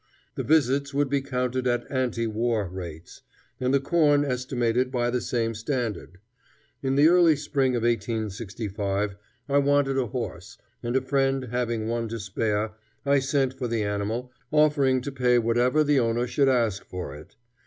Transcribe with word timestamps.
The 0.33 0.41
visits 0.41 0.95
would 0.95 1.09
be 1.11 1.21
counted 1.21 1.67
at 1.67 1.85
ante 1.91 2.25
war 2.25 2.67
rates, 2.67 3.21
and 3.59 3.71
the 3.71 3.79
corn 3.79 4.25
estimated 4.25 4.91
by 4.91 5.11
the 5.11 5.21
same 5.21 5.53
standard. 5.53 6.17
In 6.81 6.95
the 6.95 7.07
early 7.07 7.35
spring 7.35 7.75
of 7.75 7.83
1865 7.83 9.15
I 9.47 9.57
wanted 9.59 9.99
a 9.99 10.07
horse, 10.07 10.57
and 10.81 10.95
a 10.95 11.01
friend 11.03 11.49
having 11.51 11.87
one 11.87 12.07
to 12.07 12.19
spare, 12.19 12.71
I 13.05 13.19
sent 13.19 13.53
for 13.53 13.67
the 13.67 13.83
animal, 13.83 14.31
offering 14.51 15.01
to 15.01 15.11
pay 15.11 15.37
whatever 15.37 15.83
the 15.83 15.99
owner 15.99 16.25
should 16.25 16.49
ask 16.49 16.83
for 16.83 17.13
it. 17.13 17.35